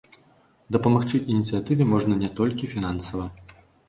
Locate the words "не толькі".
2.23-2.71